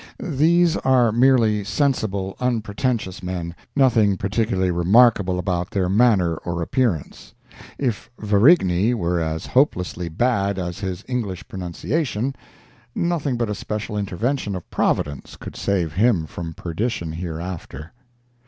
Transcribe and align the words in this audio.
These 0.19 0.77
are 0.77 1.11
merely 1.11 1.63
sensible, 1.63 2.35
unpretentious 2.39 3.21
men—nothing 3.21 4.17
particularly 4.17 4.71
remarkable 4.71 5.37
about 5.37 5.69
their 5.69 5.89
manner 5.89 6.37
or 6.37 6.63
appearance. 6.63 7.35
If 7.77 8.09
Varigny 8.19 8.95
were 8.95 9.19
as 9.19 9.45
hopelessly 9.45 10.09
bad 10.09 10.57
as 10.57 10.79
his 10.79 11.03
English 11.07 11.47
pronunciation, 11.47 12.35
nothing 12.95 13.37
but 13.37 13.47
a 13.51 13.53
special 13.53 13.95
intervention 13.95 14.55
of 14.55 14.67
Providence 14.71 15.35
could 15.35 15.55
save 15.55 15.93
him 15.93 16.25
from 16.25 16.55
perdition 16.55 17.11
hereafter. 17.11 17.93